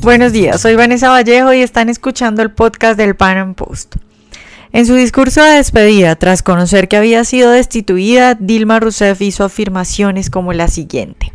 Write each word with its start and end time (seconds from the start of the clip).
Buenos 0.00 0.32
días, 0.32 0.60
soy 0.60 0.76
Vanessa 0.76 1.10
Vallejo 1.10 1.52
y 1.52 1.60
están 1.60 1.88
escuchando 1.88 2.40
el 2.40 2.52
podcast 2.52 2.96
del 2.96 3.16
Pan 3.16 3.36
Am 3.36 3.54
Post. 3.54 3.96
En 4.72 4.86
su 4.86 4.94
discurso 4.94 5.42
de 5.42 5.56
despedida, 5.56 6.14
tras 6.14 6.44
conocer 6.44 6.86
que 6.86 6.96
había 6.96 7.24
sido 7.24 7.50
destituida, 7.50 8.36
Dilma 8.36 8.78
Rousseff 8.78 9.20
hizo 9.20 9.44
afirmaciones 9.44 10.30
como 10.30 10.52
la 10.52 10.68
siguiente. 10.68 11.32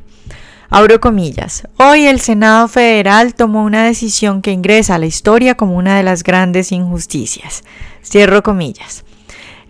Abro 0.70 1.02
comillas. 1.02 1.68
Hoy 1.78 2.06
el 2.06 2.22
Senado 2.22 2.70
Federal 2.70 3.36
tomó 3.36 3.64
una 3.64 3.84
decisión 3.84 4.42
que 4.42 4.52
ingresa 4.52 4.96
a 4.96 5.00
la 5.00 5.08
historia 5.08 5.56
como 5.56 5.76
una 5.76 5.98
de 5.98 6.04
las 6.04 6.24
grandes 6.24 6.72
injusticias. 6.72 7.64
Cierro 8.02 8.44
comillas. 8.44 9.03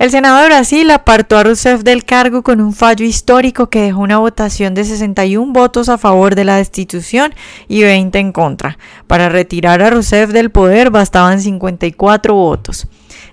El 0.04 0.12
Senado 0.12 0.42
de 0.42 0.48
Brasil 0.48 0.92
apartó 0.92 1.38
a 1.38 1.44
Rousseff 1.44 1.84
del 1.84 2.04
cargo 2.04 2.44
con 2.44 2.60
un 2.60 2.74
fallo 2.74 3.06
histórico 3.06 3.70
que 3.70 3.84
dejó 3.84 4.02
una 4.02 4.18
votación 4.18 4.74
de 4.74 4.84
61 4.84 5.54
votos 5.54 5.88
a 5.88 5.98
favor 5.98 6.36
de 6.36 6.44
la 6.44 6.58
destitución 6.58 7.34
y 7.70 7.84
20 7.84 8.20
en 8.20 8.34
contra. 8.34 8.78
Para 9.08 9.30
retirar 9.30 9.82
a 9.82 9.92
Rousseff 9.92 10.32
del 10.32 10.52
poder 10.52 10.90
bastaban 10.90 11.40
54 11.40 12.34
votos. 12.34 12.86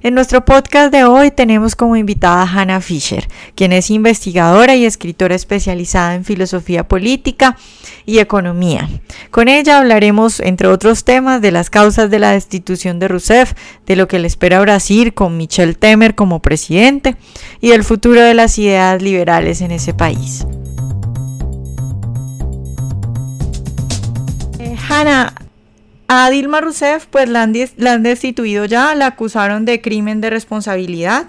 En 0.02 0.14
nuestro 0.14 0.44
podcast 0.44 0.92
de 0.92 1.02
hoy 1.02 1.32
tenemos 1.32 1.74
como 1.74 1.96
invitada 1.96 2.42
a 2.42 2.48
Hannah 2.48 2.80
Fisher, 2.80 3.26
quien 3.56 3.72
es 3.72 3.90
investigadora 3.90 4.76
y 4.76 4.84
escritora 4.84 5.34
especializada 5.34 6.14
en 6.14 6.24
filosofía 6.24 6.86
política 6.86 7.56
y 8.06 8.18
economía. 8.18 8.88
Con 9.30 9.48
ella 9.48 9.78
hablaremos, 9.78 10.40
entre 10.40 10.68
otros 10.68 11.04
temas, 11.04 11.40
de 11.40 11.52
las 11.52 11.70
causas 11.70 12.10
de 12.10 12.18
la 12.18 12.32
destitución 12.32 12.98
de 12.98 13.08
Rousseff, 13.08 13.52
de 13.86 13.96
lo 13.96 14.08
que 14.08 14.18
le 14.18 14.26
espera 14.26 14.60
Brasil 14.60 15.14
con 15.14 15.36
Michel 15.36 15.76
Temer 15.76 16.14
como 16.14 16.40
presidente 16.40 17.16
y 17.60 17.70
del 17.70 17.84
futuro 17.84 18.20
de 18.20 18.34
las 18.34 18.58
ideas 18.58 19.02
liberales 19.02 19.60
en 19.60 19.70
ese 19.70 19.94
país. 19.94 20.46
Eh, 24.58 24.76
Hannah, 24.88 25.34
a 26.12 26.28
Dilma 26.28 26.60
Rousseff 26.60 27.06
pues 27.06 27.28
la 27.28 27.42
han, 27.42 27.52
destituido 28.02 28.64
ya, 28.64 28.94
la 28.96 29.06
acusaron 29.06 29.64
de 29.64 29.80
crimen 29.80 30.20
de 30.20 30.28
responsabilidad. 30.28 31.28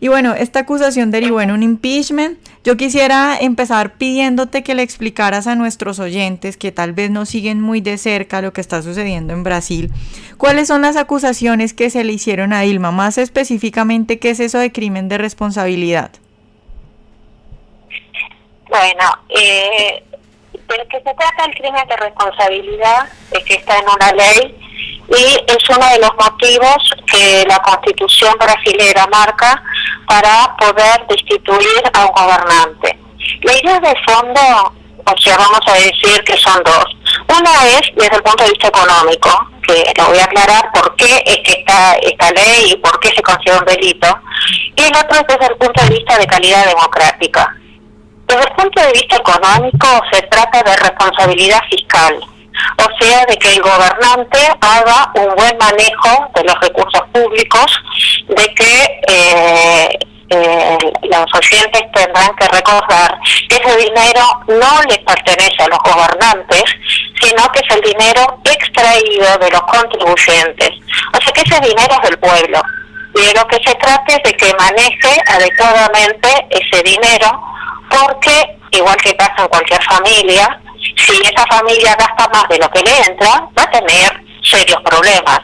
Y 0.00 0.08
bueno, 0.08 0.34
esta 0.34 0.60
acusación 0.60 1.10
derivó 1.10 1.40
en 1.40 1.50
un 1.50 1.62
impeachment. 1.62 2.38
Yo 2.64 2.76
quisiera 2.76 3.36
empezar 3.40 3.94
pidiéndote 3.94 4.62
que 4.62 4.74
le 4.74 4.82
explicaras 4.82 5.46
a 5.46 5.54
nuestros 5.54 5.98
oyentes 5.98 6.56
que 6.56 6.72
tal 6.72 6.92
vez 6.92 7.10
no 7.10 7.26
siguen 7.26 7.60
muy 7.60 7.80
de 7.80 7.98
cerca 7.98 8.42
lo 8.42 8.52
que 8.52 8.60
está 8.60 8.82
sucediendo 8.82 9.32
en 9.32 9.44
Brasil, 9.44 9.92
cuáles 10.38 10.68
son 10.68 10.82
las 10.82 10.96
acusaciones 10.96 11.74
que 11.74 11.90
se 11.90 12.04
le 12.04 12.12
hicieron 12.12 12.52
a 12.52 12.60
Dilma, 12.62 12.90
más 12.90 13.18
específicamente 13.18 14.18
qué 14.18 14.30
es 14.30 14.40
eso 14.40 14.58
de 14.58 14.72
crimen 14.72 15.08
de 15.08 15.18
responsabilidad. 15.18 16.10
Bueno, 18.68 19.04
eh, 19.28 20.02
que 20.90 20.98
se 20.98 21.14
trata 21.14 21.44
el 21.46 21.54
crimen 21.54 21.86
de 21.88 21.96
responsabilidad 21.96 23.08
es 23.30 23.44
que 23.44 23.54
está 23.54 23.78
en 23.78 23.84
una 23.88 24.12
ley 24.12 24.63
y 25.08 25.36
es 25.46 25.68
uno 25.68 25.86
de 25.90 25.98
los 25.98 26.10
motivos 26.16 26.94
que 27.06 27.44
la 27.46 27.58
constitución 27.58 28.34
brasilera 28.38 29.06
marca 29.08 29.62
para 30.06 30.56
poder 30.56 31.06
destituir 31.08 31.82
a 31.92 32.06
un 32.06 32.12
gobernante. 32.12 32.98
La 33.42 33.52
idea 33.56 33.80
de 33.80 33.94
fondo, 34.06 34.40
o 35.06 35.18
sea, 35.18 35.36
vamos 35.36 35.60
a 35.66 35.74
decir 35.74 36.22
que 36.24 36.36
son 36.38 36.62
dos. 36.64 36.84
Una 37.28 37.68
es 37.78 37.82
desde 37.94 38.16
el 38.16 38.22
punto 38.22 38.44
de 38.44 38.50
vista 38.50 38.68
económico, 38.68 39.30
que 39.66 39.92
lo 39.96 40.06
voy 40.06 40.18
a 40.18 40.24
aclarar 40.24 40.70
por 40.72 40.94
qué 40.96 41.22
es 41.24 41.38
que 41.38 41.60
está 41.60 41.94
esta 41.94 42.30
ley 42.32 42.72
y 42.72 42.76
por 42.76 42.98
qué 43.00 43.08
se 43.08 43.22
considera 43.22 43.60
un 43.60 43.66
delito. 43.66 44.18
Y 44.76 44.82
el 44.82 44.96
otro 44.96 45.18
es 45.20 45.26
desde 45.26 45.52
el 45.52 45.56
punto 45.56 45.84
de 45.84 45.90
vista 45.90 46.18
de 46.18 46.26
calidad 46.26 46.66
democrática. 46.66 47.54
Desde 48.26 48.42
el 48.42 48.52
punto 48.56 48.80
de 48.80 48.92
vista 48.92 49.16
económico 49.16 49.86
se 50.10 50.22
trata 50.22 50.62
de 50.62 50.76
responsabilidad 50.76 51.60
fiscal, 51.70 52.20
o 52.78 53.04
sea, 53.04 53.24
de 53.26 53.36
que 53.36 53.54
el 53.54 53.62
gobernante 53.62 54.38
haga 54.60 55.10
un 55.14 55.34
buen 55.34 55.56
manejo 55.58 56.28
de 56.34 56.44
los 56.44 56.60
recursos 56.60 57.02
públicos, 57.12 57.66
de 58.28 58.54
que 58.54 59.00
eh, 59.08 59.98
eh, 60.30 60.78
los 61.02 61.26
oyentes 61.34 61.82
tendrán 61.92 62.34
que 62.36 62.48
recordar 62.48 63.18
que 63.48 63.56
ese 63.56 63.76
dinero 63.76 64.22
no 64.48 64.82
les 64.88 64.98
pertenece 64.98 65.62
a 65.62 65.68
los 65.68 65.78
gobernantes, 65.78 66.64
sino 67.20 67.46
que 67.52 67.60
es 67.60 67.76
el 67.76 67.82
dinero 67.82 68.40
extraído 68.44 69.38
de 69.38 69.50
los 69.50 69.62
contribuyentes. 69.62 70.70
O 71.12 71.22
sea 71.22 71.32
que 71.32 71.42
ese 71.42 71.60
dinero 71.60 71.94
es 72.02 72.10
del 72.10 72.18
pueblo. 72.18 72.62
Y 73.16 73.20
de 73.26 73.34
lo 73.34 73.46
que 73.46 73.60
se 73.64 73.74
trata 73.76 74.04
es 74.08 74.22
de 74.24 74.32
que 74.32 74.52
maneje 74.54 75.22
adecuadamente 75.28 76.28
ese 76.50 76.82
dinero 76.82 77.40
porque, 77.88 78.58
igual 78.72 78.96
que 78.96 79.14
pasa 79.14 79.42
en 79.42 79.48
cualquier 79.48 79.82
familia, 79.84 80.60
si 80.96 81.20
esa 81.22 81.46
familia 81.46 81.96
gasta 81.96 82.28
más 82.28 82.48
de 82.48 82.58
lo 82.58 82.70
que 82.70 82.82
le 82.82 82.98
entra, 83.02 83.48
va 83.56 83.62
a 83.62 83.70
tener 83.70 84.24
serios 84.42 84.80
problemas. 84.82 85.40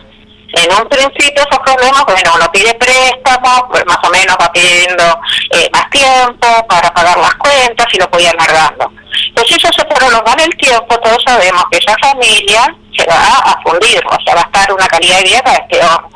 En 0.53 0.73
un 0.73 0.89
principio 0.89 1.43
esos 1.43 1.61
problemas, 1.61 2.05
bueno, 2.07 2.33
uno 2.35 2.51
pide 2.51 2.75
préstamos, 2.75 3.63
pues 3.71 3.85
más 3.87 3.99
o 4.03 4.11
menos 4.11 4.37
va 4.41 4.51
pidiendo 4.53 5.05
eh, 5.51 5.69
más 5.73 5.89
tiempo 5.91 6.49
para 6.69 6.93
pagar 6.93 7.17
las 7.19 7.35
cuentas 7.37 7.87
y 7.93 7.99
lo 7.99 8.21
ir 8.21 8.29
alargando. 8.29 8.93
Pues 9.35 9.47
si 9.47 9.55
eso 9.55 9.69
se 9.73 9.85
prolonga 9.85 10.35
el 10.43 10.57
tiempo, 10.57 10.99
todos 10.99 11.23
sabemos 11.25 11.65
que 11.71 11.79
esa 11.79 11.97
familia 12.03 12.75
se 12.97 13.07
va 13.07 13.39
a 13.45 13.61
fundir, 13.63 14.03
o 14.05 14.17
sea, 14.25 14.35
va 14.35 14.41
a 14.41 14.45
estar 14.45 14.73
una 14.73 14.89
calidad 14.89 15.19
de 15.19 15.25
vida 15.25 15.43
cada 15.43 15.69
peor. 15.69 16.09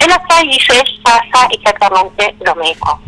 En 0.00 0.08
los 0.08 0.18
países 0.28 0.82
pasa 1.04 1.48
exactamente 1.50 2.34
lo 2.40 2.54
mismo 2.56 3.00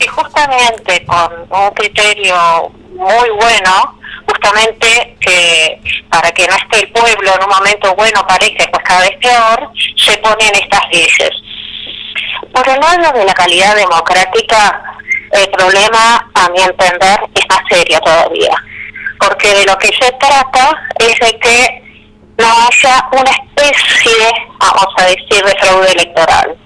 y 0.00 0.06
justamente 0.06 1.04
con 1.04 1.46
un 1.50 1.70
criterio 1.70 2.70
muy 2.90 3.30
bueno, 3.30 3.98
justamente 4.32 5.16
que 5.20 5.80
para 6.10 6.30
que 6.32 6.46
no 6.46 6.54
esté 6.56 6.80
el 6.80 6.92
pueblo 6.92 7.34
en 7.34 7.42
un 7.44 7.50
momento 7.50 7.94
bueno 7.94 8.26
parece 8.26 8.68
pues 8.70 8.82
cada 8.84 9.00
vez 9.00 9.16
peor, 9.20 9.70
se 9.96 10.16
ponen 10.18 10.54
estas 10.54 10.82
leyes. 10.90 11.30
Por 12.52 12.68
el 12.68 12.80
lado 12.80 13.18
de 13.18 13.24
la 13.24 13.34
calidad 13.34 13.74
democrática, 13.76 14.82
el 15.32 15.48
problema, 15.50 16.30
a 16.34 16.48
mi 16.50 16.60
entender, 16.60 17.20
es 17.34 17.44
más 17.48 17.60
serio 17.70 17.98
todavía, 18.00 18.54
porque 19.18 19.54
de 19.54 19.64
lo 19.64 19.76
que 19.78 19.88
se 19.88 20.12
trata 20.12 20.76
es 20.98 21.18
de 21.18 21.38
que 21.38 21.82
no 22.38 22.48
haya 22.48 23.08
una 23.12 23.30
especie, 23.30 24.32
vamos 24.58 24.94
a 24.98 25.04
decir, 25.04 25.44
de 25.44 25.58
fraude 25.58 25.92
electoral. 25.92 26.56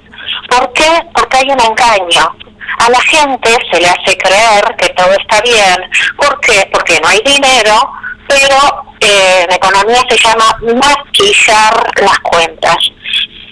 ¿Por 0.51 0.73
qué? 0.73 1.03
Porque 1.15 1.37
hay 1.37 1.51
un 1.51 1.61
engaño 1.61 2.37
a 2.79 2.91
la 2.91 3.01
gente 3.01 3.51
se 3.71 3.81
le 3.81 3.89
hace 3.89 4.17
creer 4.17 4.77
que 4.79 4.89
todo 4.91 5.13
está 5.13 5.41
bien. 5.43 5.91
¿Por 6.17 6.41
qué? 6.41 6.69
Porque 6.73 6.99
no 7.01 7.09
hay 7.09 7.21
dinero, 7.25 7.93
pero 8.29 8.87
eh, 9.01 9.47
en 9.49 9.55
economía 9.55 10.03
se 10.09 10.17
llama 10.17 10.57
maquillar 10.61 11.93
las 12.01 12.19
cuentas. 12.21 12.77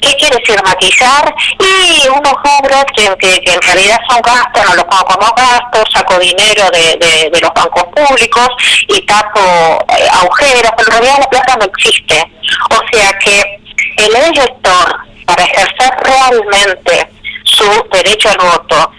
¿Qué 0.01 0.15
quiere 0.17 0.37
decir 0.37 0.63
maquillar? 0.63 1.35
Y 1.59 2.09
unos 2.09 2.35
rubros 2.35 2.85
que, 2.95 3.43
en 3.43 3.63
realidad 3.63 3.99
son 4.09 4.21
gastos, 4.21 4.65
no 4.69 4.75
los 4.75 4.85
pongo 4.85 5.05
como 5.05 5.33
gastos, 5.35 5.89
saco 5.95 6.19
dinero 6.19 6.71
de, 6.71 7.31
de, 7.31 7.41
los 7.41 7.51
bancos 7.55 7.85
públicos 7.85 8.49
y 8.89 9.01
tapo 9.07 9.41
eh, 9.41 10.07
agujeros, 10.21 10.73
pero 10.77 10.89
en 10.89 10.93
realidad 10.93 11.19
la 11.21 11.31
plata 11.31 11.57
no 11.57 11.65
existe. 11.65 12.23
O 12.71 12.81
sea 12.93 13.13
que 13.19 13.61
el 13.97 14.15
elector, 14.15 14.97
para 15.25 15.45
ejercer 15.45 15.91
realmente 16.03 17.09
su 17.45 17.89
derecho 17.91 18.29
al 18.29 18.47
voto, 18.47 18.93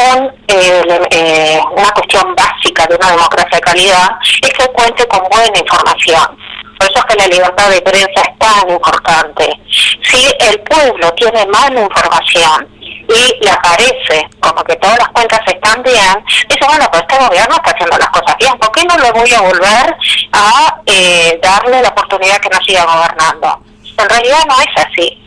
eh, 0.00 1.00
eh, 1.10 1.60
una 1.72 1.90
cuestión 1.90 2.34
básica 2.34 2.86
de 2.86 2.96
una 2.96 3.10
democracia 3.10 3.56
de 3.56 3.60
calidad 3.60 4.08
es 4.42 4.52
que 4.52 4.66
cuente 4.72 5.06
con 5.08 5.20
buena 5.28 5.58
información. 5.58 6.38
Por 6.78 6.90
eso 6.90 6.98
es 6.98 7.04
que 7.04 7.16
la 7.16 7.26
libertad 7.26 7.70
de 7.70 7.82
prensa 7.82 8.22
es 8.22 8.38
tan 8.38 8.70
importante. 8.70 9.60
Si 10.02 10.26
el 10.40 10.60
pueblo 10.60 11.12
tiene 11.12 11.44
mala 11.46 11.80
información 11.82 12.68
y 12.80 13.44
le 13.44 13.50
aparece 13.50 14.28
como 14.40 14.64
que 14.64 14.76
todas 14.76 14.98
las 14.98 15.08
cuentas 15.08 15.40
están 15.46 15.82
bien, 15.82 16.24
dice, 16.48 16.64
bueno, 16.66 16.86
pues 16.90 17.02
este 17.02 17.22
gobierno 17.22 17.54
está 17.56 17.70
haciendo 17.70 17.98
las 17.98 18.08
cosas 18.08 18.36
bien, 18.38 18.58
¿por 18.58 18.72
qué 18.72 18.84
no 18.84 18.96
le 18.96 19.12
voy 19.12 19.34
a 19.34 19.40
volver 19.42 19.96
a 20.32 20.80
eh, 20.86 21.38
darle 21.42 21.82
la 21.82 21.88
oportunidad 21.88 22.38
que 22.38 22.48
nos 22.48 22.64
siga 22.64 22.84
gobernando? 22.86 23.60
En 23.98 24.08
realidad 24.08 24.38
no 24.48 24.60
es 24.60 24.86
así. 24.86 25.22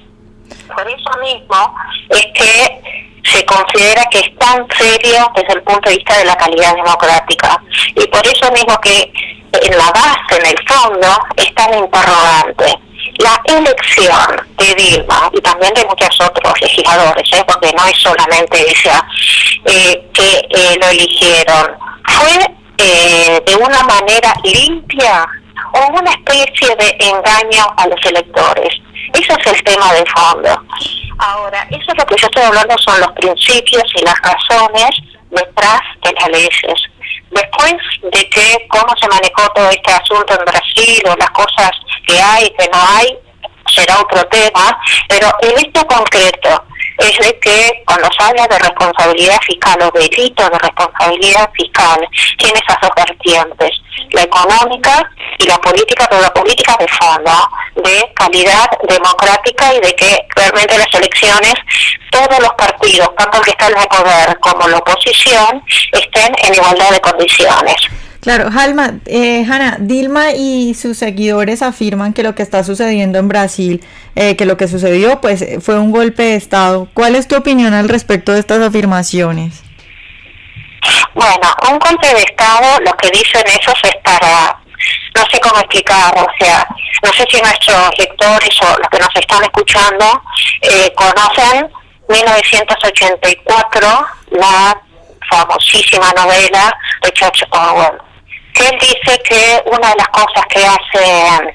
Por 0.67 0.87
eso 0.87 1.11
mismo 1.21 1.75
es 2.09 2.25
que 2.33 3.12
se 3.23 3.45
considera 3.45 4.03
que 4.11 4.19
es 4.19 4.37
tan 4.37 4.67
serio 4.77 5.31
desde 5.35 5.53
el 5.53 5.63
punto 5.63 5.89
de 5.89 5.95
vista 5.95 6.17
de 6.17 6.25
la 6.25 6.35
calidad 6.35 6.75
democrática. 6.75 7.61
Y 7.95 8.07
por 8.07 8.25
eso 8.27 8.51
mismo 8.51 8.79
que 8.81 9.11
en 9.61 9.77
la 9.77 9.91
base, 9.91 10.39
en 10.39 10.45
el 10.45 10.67
fondo, 10.67 11.07
es 11.37 11.53
tan 11.53 11.73
interrogante. 11.73 12.79
La 13.17 13.39
elección 13.45 14.47
de 14.57 14.75
Dilma 14.75 15.29
y 15.33 15.41
también 15.41 15.73
de 15.73 15.85
muchos 15.85 16.19
otros 16.21 16.53
legisladores, 16.61 17.29
¿eh? 17.31 17.43
porque 17.47 17.71
no 17.73 17.85
es 17.85 17.97
solamente 18.01 18.59
ella 18.59 19.05
eh, 19.65 20.09
que 20.13 20.47
eh, 20.49 20.77
lo 20.81 20.87
eligieron, 20.87 21.77
fue 22.07 22.55
de 22.75 23.55
una 23.55 23.81
manera 23.83 24.33
limpia 24.43 25.25
o 25.73 25.99
una 25.99 26.11
especie 26.11 26.75
de 26.75 26.97
engaño 26.99 27.65
a 27.77 27.87
los 27.87 28.05
electores. 28.05 28.75
Ese 29.13 29.33
es 29.33 29.47
el 29.47 29.63
tema 29.63 29.93
de 29.93 30.03
fondo. 30.07 30.61
Ahora, 31.19 31.65
eso 31.69 31.91
es 31.91 31.97
lo 31.97 32.05
que 32.05 32.15
yo 32.17 32.27
estoy 32.27 32.43
hablando 32.43 32.75
son 32.79 32.99
los 32.99 33.11
principios 33.13 33.83
y 33.95 34.03
las 34.03 34.19
razones 34.21 34.89
detrás 35.29 35.81
de 36.03 36.13
las 36.13 36.29
leyes. 36.29 36.81
Después, 37.31 37.75
de 38.03 38.29
que 38.29 38.67
cómo 38.69 38.93
se 38.99 39.07
manejó 39.07 39.49
todo 39.53 39.69
este 39.69 39.91
asunto 39.91 40.37
en 40.37 40.45
Brasil 40.45 41.03
o 41.09 41.15
las 41.15 41.29
cosas 41.31 41.71
que 42.05 42.21
hay, 42.21 42.49
que 42.57 42.69
no 42.71 42.79
hay, 42.95 43.17
será 43.67 43.99
otro 43.99 44.23
tema, 44.27 44.79
pero 45.07 45.31
en 45.41 45.57
este 45.57 45.85
concreto 45.85 46.63
es 46.97 47.17
de 47.19 47.39
que 47.39 47.83
cuando 47.85 48.07
se 48.17 48.23
habla 48.23 48.47
de 48.47 48.59
responsabilidad 48.59 49.39
fiscal 49.45 49.81
o 49.81 49.91
delito 49.91 50.49
de 50.49 50.59
responsabilidad 50.59 51.49
fiscal, 51.53 52.07
tiene 52.37 52.59
esas 52.59 52.77
dos 52.81 52.91
vertientes, 52.95 53.81
la 54.11 54.23
económica 54.23 55.11
y 55.39 55.45
la 55.45 55.57
política, 55.59 56.07
pero 56.09 56.21
la 56.21 56.33
política 56.33 56.75
de 56.79 56.87
fondo, 56.87 57.31
de 57.75 58.13
calidad 58.15 58.69
democrática 58.87 59.73
y 59.73 59.79
de 59.81 59.95
que 59.95 60.17
realmente 60.35 60.77
las 60.77 60.93
elecciones, 60.93 61.53
todos 62.11 62.39
los 62.39 62.53
partidos, 62.53 63.09
tanto 63.17 63.37
el 63.37 63.43
que 63.43 63.51
está 63.51 63.67
en 63.67 63.77
el 63.77 63.87
poder 63.87 64.39
como 64.39 64.67
la 64.67 64.77
oposición, 64.77 65.63
estén 65.91 66.33
en 66.43 66.53
igualdad 66.53 66.91
de 66.91 67.01
condiciones. 67.01 67.75
Claro, 68.23 68.49
Halma, 68.57 68.99
eh, 69.05 69.43
Hanna, 69.43 69.75
Dilma 69.81 70.31
y 70.31 70.75
sus 70.75 70.97
seguidores 70.97 71.61
afirman 71.61 72.13
que 72.13 72.23
lo 72.23 72.35
que 72.35 72.41
está 72.41 72.63
sucediendo 72.63 73.19
en 73.19 73.27
Brasil, 73.27 73.83
eh, 74.15 74.37
que 74.37 74.45
lo 74.45 74.55
que 74.55 74.69
sucedió, 74.69 75.19
pues 75.19 75.43
fue 75.59 75.77
un 75.77 75.91
golpe 75.91 76.23
de 76.23 76.35
Estado. 76.35 76.87
¿Cuál 76.93 77.17
es 77.17 77.27
tu 77.27 77.35
opinión 77.35 77.73
al 77.73 77.89
respecto 77.89 78.31
de 78.31 78.39
estas 78.39 78.61
afirmaciones? 78.61 79.61
Bueno, 81.13 81.53
un 81.69 81.77
golpe 81.79 82.07
de 82.07 82.21
Estado, 82.21 82.79
lo 82.85 82.93
que 82.93 83.09
dicen 83.09 83.43
esos 83.45 83.77
es 83.83 83.95
para, 84.01 84.57
no 85.15 85.25
sé 85.29 85.37
cómo 85.41 85.59
explicar, 85.59 86.17
o 86.17 86.25
sea, 86.39 86.65
no 87.03 87.11
sé 87.11 87.25
si 87.29 87.41
nuestros 87.41 87.89
lectores 87.99 88.57
o 88.61 88.77
los 88.79 88.87
que 88.89 88.99
nos 88.99 89.13
están 89.15 89.43
escuchando 89.43 90.23
eh, 90.61 90.93
conocen 90.95 91.69
1984, 92.07 94.07
la 94.31 94.81
famosísima 95.29 96.09
novela 96.15 96.73
de 97.01 97.11
George 97.13 97.43
Orwell 97.51 98.12
él 98.59 98.79
dice 98.79 99.19
que 99.23 99.61
una 99.65 99.89
de 99.89 99.95
las 99.95 100.07
cosas 100.09 100.45
que 100.49 100.65
hacen 100.65 101.53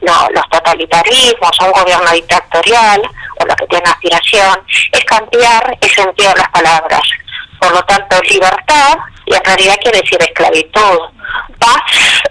los 0.00 0.48
totalitarismos 0.50 1.50
o 1.60 1.66
un 1.66 1.72
gobierno 1.72 2.10
dictatorial 2.12 3.02
o 3.40 3.44
lo 3.44 3.56
que 3.56 3.66
tiene 3.66 3.90
aspiración 3.90 4.64
es 4.92 5.04
cambiar 5.04 5.76
el 5.80 5.90
sentido 5.90 6.30
de 6.30 6.38
las 6.38 6.48
palabras. 6.50 7.02
Por 7.60 7.72
lo 7.72 7.82
tanto, 7.84 8.20
libertad, 8.22 8.96
y 9.26 9.34
en 9.34 9.44
realidad 9.44 9.76
quiere 9.82 10.00
decir 10.00 10.18
esclavitud. 10.20 10.98
Paz, 11.58 11.82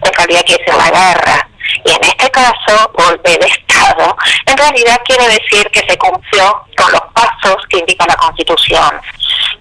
en 0.01 0.13
realidad 0.13 0.41
quiere 0.45 0.63
decir 0.63 0.75
la 0.75 0.89
guerra. 0.89 1.49
Y 1.85 1.91
en 1.91 2.03
este 2.03 2.31
caso, 2.31 2.91
golpe 2.93 3.37
de 3.37 3.45
Estado, 3.45 4.15
en 4.45 4.57
realidad 4.57 5.01
quiere 5.05 5.27
decir 5.27 5.69
que 5.71 5.85
se 5.87 5.97
cumplió 5.97 6.61
con 6.77 6.91
los 6.91 7.01
pasos 7.13 7.57
que 7.69 7.79
indica 7.79 8.05
la 8.07 8.15
Constitución. 8.15 9.01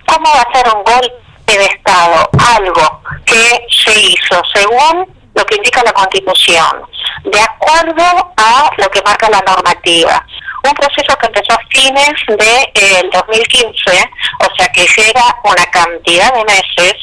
¿Cómo 0.06 0.30
va 0.30 0.42
a 0.42 0.52
ser 0.56 0.74
un 0.74 0.84
golpe 0.84 1.25
de 1.54 1.64
Estado? 1.64 2.28
Algo 2.56 3.02
que 3.24 3.66
se 3.70 3.98
hizo 3.98 4.42
según 4.54 5.06
lo 5.34 5.44
que 5.44 5.56
indica 5.56 5.82
la 5.84 5.92
Constitución, 5.92 6.82
de 7.24 7.40
acuerdo 7.40 8.32
a 8.36 8.70
lo 8.78 8.90
que 8.90 9.02
marca 9.02 9.28
la 9.28 9.42
normativa. 9.46 10.24
Un 10.64 10.72
proceso 10.72 11.16
que 11.18 11.26
empezó 11.26 11.52
a 11.52 11.60
fines 11.68 12.14
del 12.26 12.38
de, 12.38 13.10
2015, 13.12 14.10
o 14.40 14.56
sea 14.56 14.68
que 14.68 14.86
llega 14.96 15.36
una 15.44 15.64
cantidad 15.66 16.32
de 16.32 16.44
meses, 16.44 16.94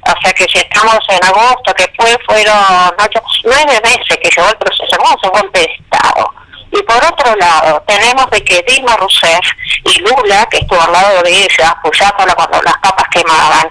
o 0.00 0.20
sea 0.22 0.32
que 0.32 0.44
si 0.44 0.58
estamos 0.58 0.98
en 1.08 1.24
agosto, 1.24 1.74
que 1.74 1.86
fue, 1.96 2.16
fueron 2.26 2.56
ocho, 2.98 3.22
nueve 3.44 3.80
meses 3.84 4.18
que 4.20 4.30
llevó 4.34 4.48
el 4.48 4.56
proceso, 4.56 4.96
no 4.96 5.16
un 5.22 5.40
golpe 5.40 5.60
de 5.60 5.74
Estado. 5.78 6.31
Y 6.72 6.82
por 6.82 7.04
otro 7.04 7.36
lado, 7.36 7.82
tenemos 7.86 8.30
de 8.30 8.42
que 8.42 8.64
Dilma 8.66 8.96
Rousseff 8.96 9.46
y 9.84 10.00
Lula, 10.00 10.46
que 10.50 10.58
estuvo 10.58 10.80
al 10.80 10.92
lado 10.92 11.22
de 11.22 11.44
ella, 11.44 11.68
apoyándola 11.68 12.34
cuando 12.34 12.62
las 12.62 12.78
papas 12.78 13.06
quemaban, 13.10 13.68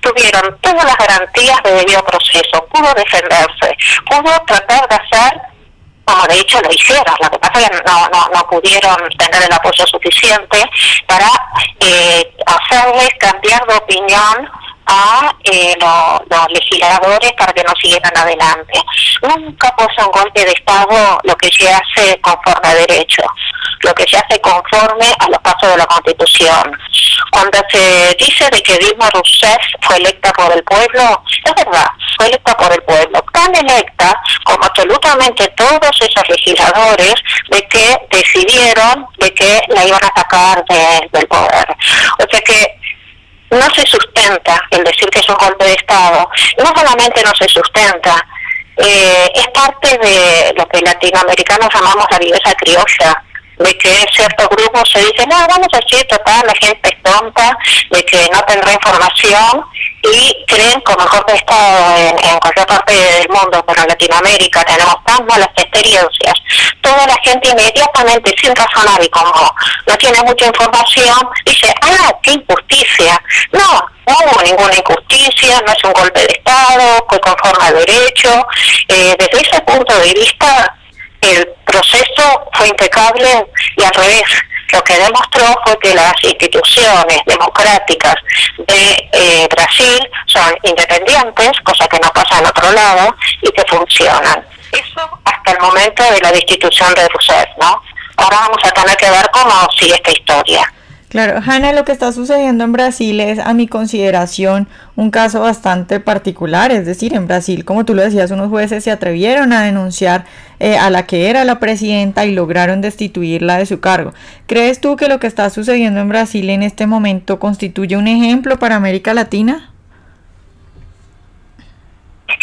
tuvieron 0.00 0.56
todas 0.60 0.84
las 0.84 0.96
garantías 0.96 1.60
de 1.64 1.72
debido 1.72 2.04
proceso, 2.04 2.64
pudo 2.70 2.94
defenderse, 2.94 3.76
pudo 4.08 4.32
tratar 4.46 4.88
de 4.88 4.94
hacer 4.94 5.40
como 6.04 6.26
de 6.26 6.38
hecho 6.38 6.60
lo 6.60 6.70
hicieron, 6.70 7.16
lo 7.20 7.30
que 7.30 7.38
pasa 7.38 7.60
es 7.60 7.70
que 7.70 7.76
no, 7.86 8.08
no, 8.12 8.28
no 8.34 8.46
pudieron 8.48 8.96
tener 9.18 9.42
el 9.42 9.52
apoyo 9.52 9.86
suficiente 9.86 10.58
para 11.06 11.28
eh, 11.80 12.34
hacerles 12.46 13.08
cambiar 13.18 13.66
de 13.66 13.74
opinión 13.74 14.50
a 14.86 15.34
eh, 15.44 15.74
los 15.80 16.48
legisladores 16.50 17.32
para 17.32 17.52
que 17.52 17.64
no 17.64 17.72
siguieran 17.80 18.16
adelante. 18.16 18.80
Nunca 19.22 19.74
puso 19.76 20.06
un 20.06 20.12
golpe 20.12 20.44
de 20.44 20.52
Estado 20.52 21.18
lo 21.22 21.34
que 21.36 21.50
se 21.52 21.68
hace 21.70 22.20
conforme 22.20 22.68
a 22.68 22.74
derecho, 22.74 23.22
lo 23.80 23.94
que 23.94 24.04
se 24.06 24.16
hace 24.16 24.40
conforme 24.40 25.06
a 25.18 25.28
los 25.28 25.38
pasos 25.38 25.70
de 25.70 25.78
la 25.78 25.86
Constitución. 25.86 26.78
Cuando 27.30 27.58
se 27.70 28.16
dice 28.18 28.48
de 28.50 28.62
que 28.62 28.78
Dilma 28.78 29.08
Rousseff 29.10 29.58
fue 29.82 29.96
electa 29.96 30.32
por 30.32 30.52
el 30.52 30.62
pueblo, 30.64 31.22
es 31.44 31.54
verdad, 31.54 31.90
fue 32.16 32.26
electa 32.26 32.56
por 32.56 32.72
el 32.72 32.82
pueblo, 32.82 33.24
tan 33.32 33.54
electa 33.54 34.14
como 34.44 34.64
absolutamente 34.64 35.48
todos 35.56 35.90
esos 36.00 36.28
legisladores 36.28 37.14
de 37.50 37.68
que 37.68 37.96
decidieron 38.10 39.06
de 39.18 39.34
que 39.34 39.60
la 39.68 39.86
iban 39.86 40.00
a 40.04 40.20
sacar 40.20 40.64
del 40.64 41.26
poder. 41.26 41.76
O 42.18 42.30
sea 42.30 42.40
que 42.40 42.83
no 43.50 43.74
se 43.74 43.86
sustenta 43.86 44.60
el 44.70 44.84
decir 44.84 45.08
que 45.10 45.20
es 45.20 45.28
un 45.28 45.36
golpe 45.36 45.64
de 45.64 45.74
Estado, 45.74 46.28
no 46.58 46.66
solamente 46.74 47.22
no 47.22 47.32
se 47.38 47.48
sustenta, 47.48 48.16
eh, 48.76 49.30
es 49.34 49.48
parte 49.48 49.98
de 49.98 50.52
lo 50.56 50.66
que 50.66 50.80
latinoamericanos 50.80 51.68
llamamos 51.72 52.06
la 52.10 52.18
viveza 52.18 52.52
criolla, 52.54 53.22
de 53.58 53.78
que 53.78 54.06
ciertos 54.12 54.48
grupos 54.48 54.90
se 54.90 54.98
dicen, 54.98 55.28
no, 55.28 55.46
vamos 55.46 55.68
a 55.72 55.78
decir, 55.78 56.04
total, 56.08 56.44
la 56.46 56.54
gente 56.54 56.88
es 56.88 57.02
tonta, 57.02 57.56
de 57.90 58.04
que 58.04 58.28
no 58.32 58.42
tendrá 58.42 58.72
información 58.72 59.64
y 60.12 60.44
creen 60.46 60.82
golpe 60.84 61.32
de 61.32 61.38
Estado 61.38 61.96
en, 61.96 62.18
en, 62.28 62.38
cualquier 62.38 62.66
parte 62.66 62.92
del 62.92 63.28
mundo, 63.28 63.64
pero 63.66 63.82
en 63.82 63.88
Latinoamérica 63.88 64.64
tenemos 64.64 64.96
tan 65.04 65.24
malas 65.26 65.48
experiencias, 65.56 66.34
toda 66.80 67.06
la 67.06 67.16
gente 67.22 67.48
inmediatamente, 67.48 68.34
sin 68.40 68.54
razonar 68.54 69.02
y 69.02 69.08
como 69.08 69.32
no 69.86 69.96
tiene 69.96 70.22
mucha 70.22 70.46
información, 70.46 71.28
dice, 71.44 71.72
ah, 71.82 72.12
qué 72.22 72.32
injusticia. 72.32 73.20
No, 73.52 73.86
no 74.06 74.16
hubo 74.24 74.42
ninguna 74.42 74.74
injusticia, 74.74 75.62
no 75.66 75.72
es 75.72 75.84
un 75.84 75.92
golpe 75.92 76.20
de 76.20 76.32
Estado, 76.32 77.06
fue 77.08 77.20
conforme 77.20 77.64
al 77.66 77.74
derecho. 77.74 78.46
Eh, 78.88 79.16
desde 79.18 79.48
ese 79.48 79.60
punto 79.62 79.98
de 79.98 80.12
vista, 80.12 80.76
el 81.24 81.48
proceso 81.64 82.50
fue 82.52 82.68
impecable 82.68 83.46
y 83.76 83.82
al 83.82 83.92
revés. 83.94 84.24
Lo 84.72 84.82
que 84.82 84.98
demostró 84.98 85.46
fue 85.64 85.78
que 85.78 85.94
las 85.94 86.14
instituciones 86.22 87.18
democráticas 87.26 88.14
de 88.66 89.08
eh, 89.12 89.48
Brasil 89.50 90.00
son 90.26 90.52
independientes, 90.62 91.52
cosa 91.64 91.86
que 91.86 91.98
no 92.00 92.10
pasa 92.10 92.40
en 92.40 92.46
otro 92.46 92.72
lado, 92.72 93.14
y 93.42 93.50
que 93.52 93.62
funcionan. 93.68 94.44
Eso 94.72 95.20
hasta 95.24 95.52
el 95.52 95.60
momento 95.60 96.02
de 96.02 96.20
la 96.20 96.32
destitución 96.32 96.92
de 96.94 97.06
Rousseff, 97.08 97.48
¿no? 97.60 97.80
Ahora 98.16 98.38
vamos 98.40 98.58
a 98.64 98.70
tener 98.70 98.96
que 98.96 99.10
ver 99.10 99.30
cómo 99.32 99.52
sigue 99.78 99.94
esta 99.94 100.10
historia. 100.10 100.72
Claro, 101.14 101.40
Hanna, 101.46 101.72
lo 101.72 101.84
que 101.84 101.92
está 101.92 102.10
sucediendo 102.10 102.64
en 102.64 102.72
Brasil 102.72 103.20
es, 103.20 103.38
a 103.38 103.54
mi 103.54 103.68
consideración, 103.68 104.68
un 104.96 105.12
caso 105.12 105.42
bastante 105.42 106.00
particular. 106.00 106.72
Es 106.72 106.86
decir, 106.86 107.14
en 107.14 107.28
Brasil, 107.28 107.64
como 107.64 107.84
tú 107.84 107.94
lo 107.94 108.02
decías, 108.02 108.32
unos 108.32 108.48
jueces 108.48 108.82
se 108.82 108.90
atrevieron 108.90 109.52
a 109.52 109.62
denunciar 109.62 110.24
eh, 110.60 110.76
a 110.76 110.90
la 110.90 111.06
que 111.06 111.28
era 111.28 111.44
la 111.44 111.58
presidenta 111.58 112.24
y 112.24 112.32
lograron 112.32 112.80
destituirla 112.80 113.58
de 113.58 113.66
su 113.66 113.80
cargo. 113.80 114.14
¿Crees 114.46 114.80
tú 114.80 114.96
que 114.96 115.08
lo 115.08 115.18
que 115.20 115.26
está 115.26 115.50
sucediendo 115.50 116.00
en 116.00 116.08
Brasil 116.08 116.48
en 116.50 116.62
este 116.62 116.86
momento 116.86 117.38
constituye 117.38 117.96
un 117.96 118.08
ejemplo 118.08 118.58
para 118.58 118.76
América 118.76 119.14
Latina? 119.14 119.70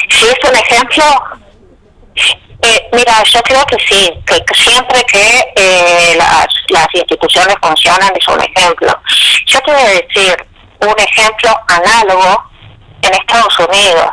Sí, 0.10 0.26
es 0.26 0.50
un 0.50 0.56
ejemplo 0.56 1.04
eh, 2.64 2.90
mira, 2.94 3.24
yo 3.24 3.42
creo 3.42 3.66
que 3.66 3.78
sí, 3.88 4.12
que 4.26 4.54
siempre 4.54 5.02
que 5.12 5.54
eh, 5.56 6.16
las, 6.16 6.48
instituciones 6.94 7.56
funcionan 7.62 8.12
es 8.16 8.28
un 8.28 8.40
ejemplo. 8.40 9.02
Yo 9.48 9.60
te 9.62 9.72
voy 9.72 9.82
a 9.82 9.88
decir 9.88 10.48
un 10.82 10.96
ejemplo 11.00 11.50
análogo 11.68 12.44
en 13.02 13.14
Estados 13.14 13.60
Unidos, 13.60 14.10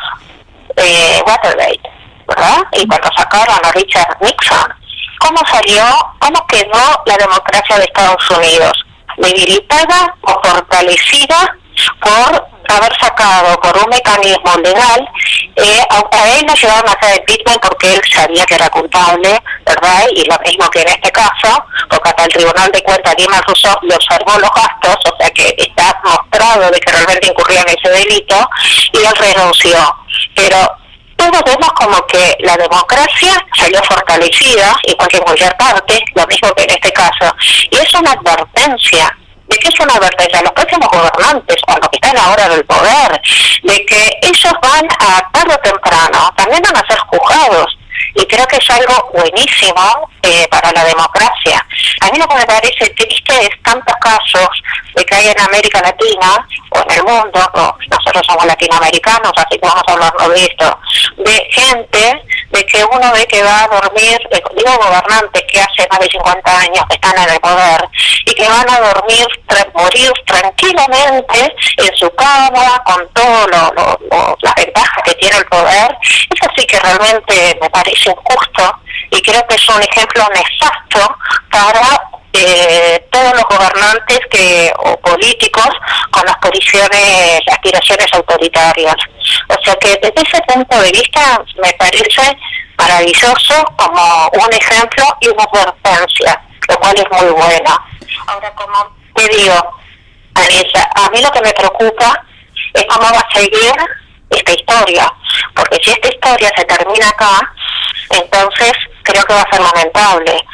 eh, 0.77 1.21
Watergate, 1.27 1.81
¿verdad? 2.29 2.59
Y 2.73 2.87
cuando 2.87 3.09
sacaron 3.17 3.59
a 3.65 3.73
Richard 3.73 4.17
Nixon, 4.21 4.75
¿cómo 5.19 5.41
salió, 5.51 5.85
cómo 6.21 6.47
quedó 6.47 7.03
la 7.07 7.17
democracia 7.17 7.79
de 7.79 7.85
Estados 7.85 8.31
Unidos? 8.31 8.85
¿Debilitada 9.17 10.15
o 10.21 10.41
fortalecida 10.45 11.57
por 12.01 12.49
haber 12.69 12.93
sacado 13.01 13.59
por 13.61 13.77
un 13.79 13.89
mecanismo 13.91 14.55
legal, 14.63 15.09
eh, 15.57 15.83
a, 15.91 16.29
él 16.37 16.47
no 16.47 16.55
llevaron 16.55 16.89
a 16.89 16.93
hacer 16.93 17.19
el 17.19 17.25
Bitcoin 17.27 17.59
porque 17.61 17.95
él 17.95 18.01
sabía 18.13 18.45
que 18.45 18.55
era 18.55 18.69
culpable, 18.69 19.41
¿verdad? 19.67 20.07
Y 20.15 20.25
lo 20.29 20.39
mismo 20.41 20.69
que 20.71 20.83
en 20.83 20.89
este 20.89 21.11
caso, 21.11 21.65
porque 21.89 22.11
hasta 22.11 22.25
el 22.25 22.33
Tribunal 22.33 22.71
de 22.71 22.83
Cuentas 22.83 23.15
Lima 23.19 23.41
Rousseau 23.47 23.75
le 23.83 23.95
observó 23.95 24.39
los 24.39 24.51
gastos, 24.51 24.97
o 25.13 25.17
sea 25.19 25.31
que 25.31 25.55
está 25.57 26.01
mostrado 26.05 26.71
de 26.71 26.81
que 26.81 26.93
realmente 26.93 27.27
incurría 27.29 27.63
en 27.63 27.77
ese 27.77 27.91
delito, 27.91 28.51
y 28.93 28.99
él 28.99 29.17
renunció. 29.17 29.97
Pero 30.35 30.78
todos 31.19 31.43
vemos 31.45 31.73
como 31.75 32.07
que 32.07 32.37
la 32.41 32.57
democracia 32.57 33.45
salió 33.55 33.83
fortalecida, 33.83 34.77
igual 34.85 35.09
que 35.09 35.17
en 35.17 35.23
cualquier 35.25 35.57
parte, 35.57 36.05
lo 36.15 36.27
mismo 36.27 36.55
que 36.55 36.63
en 36.63 36.71
este 36.71 36.93
caso. 36.93 37.35
Y 37.71 37.77
es 37.77 37.93
una 37.95 38.13
advertencia 38.13 39.19
de 39.49 39.57
que 39.57 39.69
es 39.69 39.81
una 39.81 39.95
advertencia 39.95 40.39
a 40.39 40.43
los 40.43 40.53
próximos 40.53 40.89
gobernantes 40.89 41.57
o 41.67 41.73
a 41.73 41.79
los 41.79 41.89
que 41.89 41.97
están 42.01 42.17
ahora 42.17 42.49
del 42.49 42.65
poder, 42.65 43.21
de 43.65 43.87
que 43.87 44.19
ellos 44.23 44.53
van 44.63 44.87
a 45.01 45.29
tarde 45.33 45.55
o 45.55 45.59
temprano 45.59 46.33
también 46.37 46.63
van 46.63 46.77
a 46.77 46.87
ser 46.87 46.99
juzgados 46.99 47.77
y 48.15 48.25
creo 48.27 48.47
que 48.47 48.57
es 48.57 48.71
algo 48.71 49.11
buenísimo 49.13 50.11
eh, 50.23 50.47
para 50.51 50.73
la 50.73 50.85
democracia. 50.85 51.65
A 52.01 52.11
mí 52.11 52.19
lo 52.19 52.27
que 52.27 52.37
me 52.37 52.47
parece 52.47 52.91
triste 52.91 53.41
es 53.43 53.63
tantos 53.63 53.95
casos 54.01 54.49
de 54.95 55.05
que 55.05 55.15
hay 55.15 55.29
en 55.29 55.41
América 55.41 55.81
Latina 55.81 56.47
en 56.49 56.68
el 56.89 57.03
mundo, 57.05 57.41
nosotros 57.91 58.23
somos 58.27 58.47
latinoamericanos, 58.47 59.33
así 59.37 59.59
que 59.59 59.67
vamos 59.67 59.83
a 59.87 59.93
hablar 59.93 60.13
de 60.35 60.45
esto, 60.45 60.79
de 61.19 61.49
gente 61.51 62.23
de 62.51 62.67
que 62.67 62.85
uno 62.85 63.13
ve 63.13 63.27
que 63.27 63.43
va 63.43 63.65
a 63.65 63.69
dormir, 63.69 64.19
eh, 64.31 64.43
digo 64.57 64.79
gobernantes 64.79 65.43
que 65.51 65.61
hace 65.61 65.87
más 65.91 66.01
de 66.01 66.07
50 66.07 66.61
años 66.61 66.85
que 66.89 66.95
están 66.95 67.19
en 67.19 67.31
el 67.35 67.41
poder 67.41 67.89
y 68.25 68.35
que 68.35 68.49
van 68.49 68.71
a 68.71 68.81
dormir, 68.81 69.27
morir 69.75 70.13
tranquilamente 70.27 71.55
en 71.77 71.97
su 71.97 72.11
cama 72.15 72.83
con 72.85 73.09
todas 73.13 73.49
lo, 73.51 74.37
las 74.41 74.55
ventajas 74.55 75.03
que 75.05 75.15
tiene 75.15 75.37
el 75.37 75.47
poder. 75.47 75.97
Es 76.03 76.49
así 76.49 76.67
que 76.67 76.79
realmente 76.81 77.59
me 77.61 77.71
parece 77.71 78.11
injusto 78.11 78.81
y 79.11 79.21
creo 79.23 79.47
que 79.47 79.55
es 79.55 79.69
un 79.69 79.83
ejemplo 79.83 80.25
nefasto 80.35 81.17
para 81.51 82.18
eh, 82.33 83.07
todos 83.11 83.33
los 83.35 83.45
gobernantes 83.45 84.21
que 84.31 84.73
o 84.79 84.97
políticos 85.01 85.69
con 86.11 86.25
las 86.27 86.37
posiciones, 86.37 87.41
aspiraciones 87.51 88.07
autoritarias. 88.13 88.97
O 89.49 89.65
sea 89.65 89.75
que 89.77 89.99
desde 90.03 90.23
ese 90.23 90.43
punto 90.43 90.81
de 90.81 90.93
vista 90.93 91.43
me 91.63 91.73
parece 91.75 92.37
maravilloso 92.77 93.65
como 93.77 94.29
un 94.33 94.53
ejemplo 94.53 95.05
y 95.21 95.29
una 95.29 95.45
advertencia, 95.45 96.41
lo 96.69 96.79
cual 96.79 96.95
es 96.97 97.11
muy 97.11 97.33
bueno. 97.33 97.79
Ahora, 98.27 98.51
como 98.55 98.97
te 99.15 99.29
digo, 99.37 99.55
Anissa, 100.35 100.89
a 100.95 101.11
mí 101.11 101.21
lo 101.21 101.31
que 101.31 101.41
me 101.41 101.53
preocupa 101.53 102.25
es 102.75 102.85
cómo 102.85 103.09
va 103.11 103.21
a 103.21 103.35
seguir 103.35 103.75
esta 104.31 104.53
historia, 104.53 105.13
porque 105.55 105.79
si 105.83 105.91
esta 105.91 106.09
historia 106.09 106.53
se 106.57 106.65
termina 106.65 107.09
acá, 107.09 107.53
entonces 108.11 108.73
creo 109.03 109.25
que 109.25 109.35
va 109.35 109.43
a 109.43 109.51
ser 109.51 109.61
lamentable, 109.61 110.45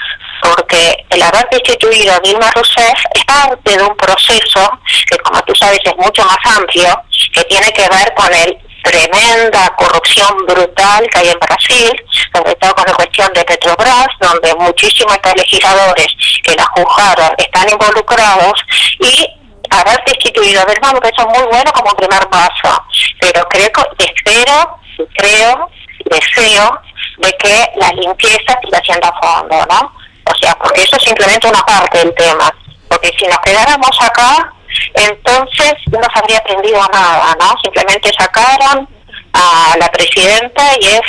porque 0.45 1.07
el 1.09 1.23
haber 1.23 1.49
destituido 1.51 2.15
a 2.15 2.21
Dilma 2.21 2.51
Rousseff 2.51 3.01
es 3.15 3.25
parte 3.25 3.79
de 3.79 3.83
un 3.83 3.97
proceso 3.97 4.71
que, 5.09 5.17
como 5.19 5.41
tú 5.43 5.55
sabes, 5.55 5.81
es 5.83 5.97
mucho 5.97 6.23
más 6.23 6.37
amplio, 6.57 7.03
que 7.33 7.43
tiene 7.45 7.73
que 7.73 7.89
ver 7.89 8.13
con 8.15 8.33
el 8.33 8.59
tremenda 8.83 9.75
corrupción 9.79 10.37
brutal 10.47 11.09
que 11.11 11.19
hay 11.19 11.29
en 11.29 11.39
Brasil, 11.39 11.91
sobre 12.35 12.55
todo 12.57 12.75
con 12.75 12.85
la 12.87 12.95
cuestión 12.95 13.33
de 13.33 13.43
Petrobras, 13.45 14.09
donde 14.21 14.55
muchísimos 14.57 15.17
legisladores 15.35 16.09
que 16.43 16.55
la 16.55 16.67
juzgaron 16.77 17.35
están 17.39 17.71
involucrados 17.71 18.53
y 19.01 19.27
haber 19.71 20.05
destituido 20.05 20.61
a 20.61 20.67
Dilma 20.67 20.93
me 20.93 21.09
eso 21.09 21.27
muy 21.29 21.43
bueno 21.49 21.73
como 21.73 21.97
primer 21.97 22.29
paso, 22.29 22.85
pero 23.19 23.49
creo, 23.49 23.71
espero, 23.99 24.79
creo, 25.17 25.71
deseo 26.05 26.81
de 27.19 27.33
que 27.39 27.71
la 27.77 27.89
limpieza 27.93 28.59
siga 28.63 28.81
siendo 28.85 29.07
a 29.07 29.21
fondo, 29.21 29.67
¿no? 29.71 30.04
O 30.31 30.35
sea, 30.37 30.55
porque 30.57 30.83
eso 30.83 30.97
es 30.97 31.03
simplemente 31.03 31.49
una 31.49 31.65
parte 31.65 31.99
del 31.99 32.15
tema. 32.15 32.53
Porque 32.89 33.13
si 33.19 33.27
nos 33.27 33.39
quedáramos 33.39 33.99
acá, 34.01 34.53
entonces 34.95 35.75
no 35.91 36.01
se 36.03 36.19
habría 36.19 36.39
aprendido 36.39 36.81
nada, 36.93 37.37
¿no? 37.39 37.55
Simplemente 37.63 38.11
sacaron 38.19 38.89
a 39.33 39.75
la 39.79 39.89
presidenta 39.89 40.63
y 40.81 40.87
es 40.87 41.01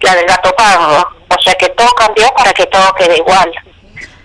la 0.00 0.14
del 0.14 0.26
gato 0.26 0.54
pardo. 0.54 1.08
O 1.28 1.42
sea 1.42 1.54
que 1.54 1.68
todo 1.70 1.88
cambió 1.90 2.28
para 2.36 2.52
que 2.52 2.66
todo 2.66 2.94
quede 2.94 3.18
igual. 3.18 3.50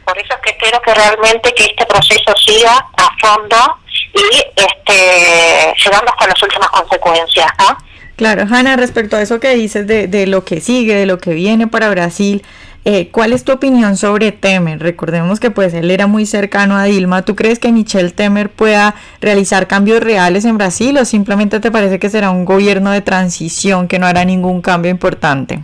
Por 0.05 0.17
eso 0.17 0.33
es 0.33 0.39
que 0.41 0.57
quiero 0.57 0.81
que 0.81 0.93
realmente 0.93 1.53
que 1.53 1.65
este 1.65 1.85
proceso 1.85 2.33
siga 2.43 2.73
a 2.97 3.27
fondo 3.27 3.77
y 4.13 4.43
este 4.55 5.73
llegando 5.83 6.11
hasta 6.11 6.27
las 6.27 6.41
últimas 6.41 6.69
consecuencias, 6.69 7.47
¿no? 7.59 7.77
Claro, 8.15 8.43
Hanna, 8.51 8.75
respecto 8.75 9.15
a 9.15 9.21
eso 9.21 9.39
que 9.39 9.51
dices 9.51 9.87
de, 9.87 10.07
de 10.07 10.27
lo 10.27 10.43
que 10.43 10.59
sigue, 10.59 10.93
de 10.93 11.05
lo 11.05 11.19
que 11.19 11.31
viene 11.31 11.67
para 11.67 11.89
Brasil, 11.89 12.45
eh, 12.85 13.09
¿Cuál 13.11 13.33
es 13.33 13.43
tu 13.43 13.51
opinión 13.51 13.97
sobre 13.97 14.31
Temer? 14.31 14.79
Recordemos 14.79 15.39
que 15.39 15.51
pues 15.51 15.73
él 15.73 15.91
era 15.91 16.07
muy 16.07 16.25
cercano 16.25 16.77
a 16.77 16.85
Dilma. 16.85 17.23
¿Tú 17.23 17.35
crees 17.35 17.59
que 17.59 17.71
Michelle 17.71 18.11
Temer 18.11 18.49
pueda 18.49 18.95
realizar 19.19 19.67
cambios 19.67 20.01
reales 20.01 20.45
en 20.45 20.57
Brasil 20.57 20.97
o 20.97 21.05
simplemente 21.05 21.59
te 21.59 21.71
parece 21.71 21.99
que 21.99 22.09
será 22.09 22.29
un 22.29 22.45
gobierno 22.45 22.91
de 22.91 23.01
transición 23.01 23.87
que 23.87 23.99
no 23.99 24.07
hará 24.07 24.23
ningún 24.23 24.61
cambio 24.61 24.91
importante? 24.91 25.59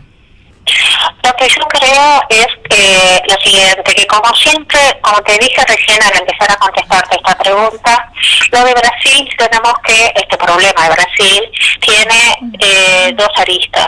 Lo 1.23 1.33
que 1.37 1.47
yo 1.47 1.61
creo 1.69 2.21
es 2.29 2.47
que 2.69 3.21
lo 3.29 3.35
siguiente, 3.41 3.95
que 3.95 4.05
como 4.07 4.33
siempre, 4.35 4.79
como 5.01 5.21
te 5.21 5.33
dije 5.39 5.63
recién 5.67 6.01
al 6.03 6.19
empezar 6.19 6.51
a 6.51 6.57
contestarte 6.57 7.15
esta 7.15 7.37
pregunta, 7.37 8.11
lo 8.51 8.63
de 8.65 8.73
Brasil 8.73 9.29
tenemos 9.37 9.73
que, 9.85 10.13
este 10.15 10.37
problema 10.37 10.83
de 10.83 10.89
Brasil 10.89 11.41
tiene 11.79 12.57
eh, 12.59 13.13
dos 13.17 13.29
aristas, 13.37 13.87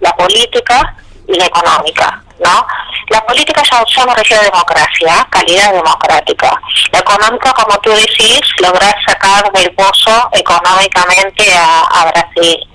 la 0.00 0.14
política 0.16 0.96
y 1.28 1.38
la 1.38 1.46
económica. 1.46 2.22
¿No? 2.38 2.66
La 3.08 3.24
política 3.24 3.62
ya, 3.62 3.84
ya 3.84 4.06
me 4.06 4.14
refiero 4.14 4.42
a 4.42 4.46
democracia, 4.46 5.26
calidad 5.30 5.72
democrática. 5.72 6.60
La 6.92 6.98
económica, 6.98 7.52
como 7.52 7.78
tú 7.78 7.90
decís, 7.90 8.40
lograr 8.60 8.94
sacar 9.06 9.50
del 9.52 9.72
pozo 9.74 10.28
económicamente 10.32 11.44
a, 11.54 12.12
Brasil. 12.12 12.68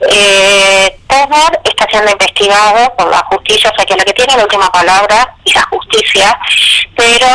Eh, 0.00 1.00
Temer 1.08 1.60
está 1.64 1.86
siendo 1.90 2.12
investigado 2.12 2.94
por 2.96 3.10
la 3.10 3.18
justicia, 3.30 3.70
o 3.70 3.74
sea 3.74 3.84
que 3.84 3.96
la 3.96 4.04
que 4.04 4.12
tiene 4.12 4.36
la 4.36 4.44
última 4.44 4.70
palabra 4.70 5.34
es 5.44 5.54
la 5.54 5.62
justicia, 5.64 6.38
pero 6.96 7.26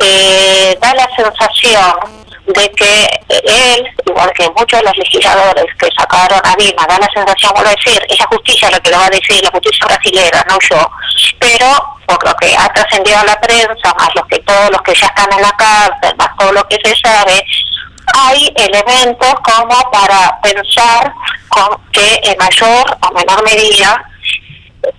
eh, 0.00 0.78
da 0.80 0.94
la 0.94 1.08
sensación 1.16 2.22
de 2.52 2.70
que 2.72 3.08
él, 3.28 3.86
igual 4.06 4.32
que 4.32 4.48
muchos 4.50 4.80
de 4.80 4.86
los 4.86 4.96
legisladores 4.96 5.66
que 5.78 5.88
sacaron 5.96 6.40
a 6.44 6.54
Dilma, 6.56 6.86
da 6.86 6.98
la 6.98 7.08
sensación, 7.12 7.52
vuelvo 7.54 7.70
a 7.70 7.74
decir, 7.74 8.04
esa 8.08 8.26
justicia 8.26 8.70
lo 8.70 8.80
que 8.80 8.90
lo 8.90 8.98
va 8.98 9.06
a 9.06 9.10
decir, 9.10 9.42
la 9.42 9.50
justicia 9.50 9.86
brasilera, 9.86 10.44
no 10.48 10.58
yo, 10.68 10.90
pero 11.38 11.98
por 12.06 12.24
lo 12.26 12.34
que 12.36 12.54
ha 12.56 12.72
trascendido 12.72 13.18
a 13.18 13.24
la 13.24 13.40
prensa, 13.40 13.94
más 13.98 14.08
los 14.14 14.26
que 14.26 14.38
todos 14.40 14.70
los 14.70 14.82
que 14.82 14.94
ya 14.94 15.06
están 15.06 15.32
en 15.32 15.42
la 15.42 15.52
cárcel, 15.52 16.16
más 16.18 16.36
todo 16.38 16.52
lo 16.52 16.68
que 16.68 16.78
se 16.84 16.94
sabe, 16.96 17.44
hay 18.14 18.52
elementos 18.56 19.34
como 19.44 19.90
para 19.90 20.38
pensar 20.42 21.12
con 21.48 21.80
que 21.92 22.20
en 22.24 22.36
mayor 22.38 22.98
o 23.00 23.12
menor 23.12 23.44
medida 23.44 24.04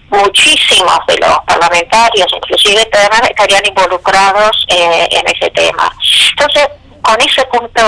muchísimos 0.10 1.00
de 1.08 1.18
los 1.18 1.40
parlamentarios, 1.46 2.28
inclusive 2.34 2.88
estarían 3.30 3.66
involucrados 3.66 4.66
eh, 4.70 5.08
en 5.12 5.28
ese 5.28 5.50
tema. 5.52 5.92
Entonces, 6.32 6.68
con 7.04 7.22
ese 7.22 7.46
punto, 7.46 7.82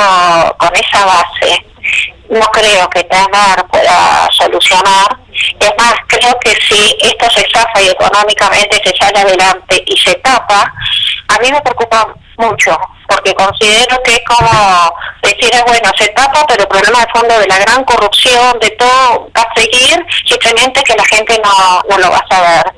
con 0.58 0.76
esa 0.76 1.06
base, 1.06 1.66
no 2.30 2.46
creo 2.52 2.90
que 2.90 3.04
Temer 3.04 3.66
pueda 3.72 4.30
solucionar. 4.32 5.18
Es 5.60 5.72
más, 5.78 5.94
creo 6.08 6.38
que 6.40 6.52
si 6.68 6.98
esto 7.02 7.30
se 7.30 7.46
zafa 7.54 7.82
y 7.82 7.90
económicamente 7.90 8.82
se 8.84 8.96
sale 8.98 9.20
adelante 9.20 9.84
y 9.86 9.98
se 9.98 10.16
tapa, 10.16 10.72
a 11.28 11.40
mí 11.40 11.52
me 11.52 11.62
preocupa 11.62 12.14
mucho, 12.38 12.78
porque 13.08 13.34
considero 13.34 14.02
que 14.04 14.16
es 14.16 14.22
como 14.26 14.94
decir, 15.22 15.52
bueno, 15.68 15.92
se 15.98 16.08
tapa, 16.10 16.46
pero 16.48 16.64
el 16.64 16.68
problema 16.68 17.00
de 17.00 17.12
fondo 17.14 17.40
de 17.40 17.48
la 17.48 17.60
gran 17.60 17.84
corrupción, 17.84 18.60
de 18.60 18.70
todo, 18.72 19.30
va 19.36 19.42
a 19.42 19.60
seguir, 19.60 20.06
simplemente 20.26 20.84
que 20.84 20.96
la 20.96 21.06
gente 21.06 21.42
no, 21.44 21.82
no 21.90 21.98
lo 21.98 22.12
va 22.12 22.18
a 22.18 22.36
saber. 22.36 22.74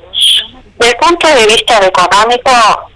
Desde 0.76 0.92
el 0.92 0.96
punto 0.98 1.26
de 1.26 1.46
vista 1.46 1.84
económico, 1.84 2.87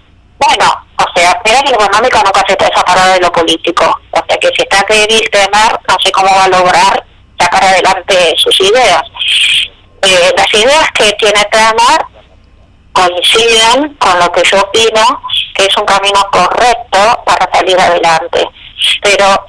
bueno, 0.46 0.86
o 0.98 1.18
sea, 1.18 1.40
que 1.44 1.70
lo 1.70 1.74
económico 1.76 2.18
nunca 2.18 2.42
se 2.46 2.56
puede 2.56 2.74
separar 2.74 3.14
de 3.14 3.20
lo 3.20 3.32
político. 3.32 3.84
O 4.10 4.24
sea, 4.26 4.36
que 4.38 4.48
si 4.48 4.62
está 4.62 4.84
que 4.84 5.06
Temer, 5.30 5.80
no 5.88 5.96
sé 6.02 6.12
cómo 6.12 6.34
va 6.34 6.44
a 6.44 6.48
lograr 6.48 7.04
sacar 7.38 7.64
adelante 7.64 8.34
sus 8.36 8.60
ideas. 8.60 9.02
Eh, 10.02 10.32
las 10.36 10.54
ideas 10.54 10.90
que 10.94 11.12
tiene 11.12 11.44
Temer 11.44 12.06
coinciden 12.92 13.94
con 13.94 14.18
lo 14.18 14.30
que 14.32 14.42
yo 14.44 14.60
opino 14.60 15.22
que 15.54 15.66
es 15.66 15.76
un 15.76 15.84
camino 15.84 16.20
correcto 16.30 17.22
para 17.24 17.48
salir 17.52 17.78
adelante. 17.78 18.44
Pero 19.02 19.46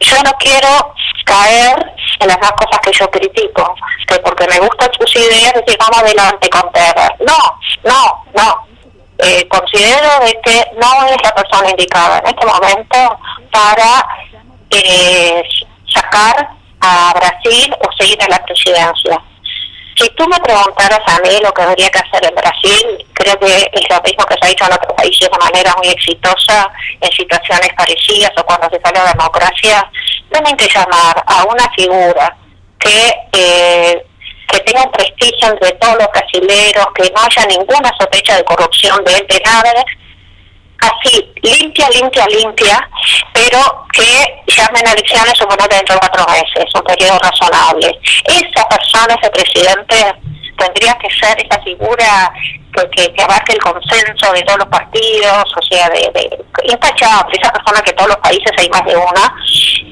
yo 0.00 0.16
no 0.22 0.32
quiero 0.38 0.94
caer 1.24 1.92
en 2.18 2.28
las 2.28 2.40
dos 2.40 2.52
cosas 2.52 2.80
que 2.82 2.92
yo 2.92 3.10
critico, 3.10 3.74
que 4.06 4.18
porque 4.20 4.46
me 4.48 4.58
gustan 4.58 4.90
sus 4.98 5.16
ideas, 5.16 5.52
decir 5.54 5.76
vamos 5.78 5.98
adelante 5.98 6.48
con 6.48 6.72
Temer. 6.72 7.14
No, 7.20 7.58
no, 7.84 8.24
no 8.34 8.69
eh, 9.22 9.48
considero 9.48 10.24
de 10.24 10.40
que 10.42 10.64
no 10.80 11.06
es 11.06 11.16
la 11.22 11.34
persona 11.34 11.70
indicada 11.70 12.18
en 12.18 12.26
este 12.26 12.46
momento 12.46 13.18
para 13.50 14.06
eh, 14.70 15.42
sacar 15.92 16.50
a 16.80 17.12
Brasil 17.14 17.74
o 17.80 17.92
seguir 17.98 18.18
en 18.22 18.30
la 18.30 18.44
presidencia. 18.44 19.22
Si 19.96 20.08
tú 20.16 20.26
me 20.28 20.40
preguntaras 20.40 21.00
a 21.06 21.20
mí 21.20 21.38
lo 21.42 21.52
que 21.52 21.62
habría 21.62 21.90
que 21.90 21.98
hacer 21.98 22.24
en 22.24 22.34
Brasil, 22.34 23.06
creo 23.12 23.38
que 23.38 23.70
es 23.70 23.90
lo 23.90 24.00
mismo 24.00 24.24
que 24.24 24.34
se 24.40 24.46
ha 24.46 24.50
hecho 24.50 24.64
en 24.64 24.72
otros 24.72 24.94
países 24.94 25.28
de 25.28 25.38
manera 25.38 25.74
muy 25.76 25.88
exitosa 25.88 26.70
en 27.00 27.12
situaciones 27.12 27.68
parecidas 27.76 28.30
o 28.38 28.44
cuando 28.44 28.70
se 28.70 28.80
sale 28.80 28.98
la 28.98 29.12
democracia, 29.12 29.90
tienen 30.32 30.56
que 30.56 30.68
llamar 30.68 31.22
a 31.26 31.44
una 31.44 31.70
figura 31.72 32.34
que 32.78 33.12
eh, 33.32 34.06
que 34.50 34.60
tenga 34.60 34.82
un 34.82 34.92
prestigio 34.92 35.48
entre 35.48 35.72
todos 35.72 35.96
los 35.98 36.08
brasileros, 36.08 36.86
que 36.94 37.10
no 37.10 37.22
haya 37.22 37.46
ninguna 37.46 37.90
sospecha 37.98 38.36
de 38.36 38.44
corrupción 38.44 39.04
de 39.04 39.12
de 39.12 39.42
nada, 39.44 39.72
así, 40.80 41.32
limpia, 41.42 41.88
limpia, 41.90 42.26
limpia, 42.26 42.90
pero 43.32 43.86
que 43.92 44.42
llamen 44.46 44.86
a 44.86 44.92
elecciones 44.92 45.36
supongo 45.36 45.66
dentro 45.68 45.94
de 45.94 46.00
cuatro 46.00 46.24
meses, 46.32 46.74
un 46.74 46.82
periodo 46.82 47.18
razonable. 47.18 47.98
Esa 48.24 48.68
persona, 48.68 49.16
ese 49.20 49.30
presidente, 49.30 50.14
tendría 50.58 50.94
que 50.94 51.08
ser 51.14 51.36
esa 51.44 51.60
figura 51.62 52.32
que, 52.74 53.12
que, 53.12 53.22
abarque 53.22 53.52
el 53.54 53.58
consenso 53.60 54.32
de 54.32 54.42
todos 54.42 54.60
los 54.60 54.68
partidos, 54.68 55.44
o 55.56 55.62
sea, 55.68 55.88
de, 55.90 56.10
de 56.14 56.44
intachable, 56.64 57.38
esa 57.40 57.52
persona 57.52 57.82
que 57.82 57.92
todos 57.92 58.10
los 58.10 58.18
países, 58.18 58.52
hay 58.58 58.68
más 58.68 58.84
de 58.84 58.96
una, 58.96 59.34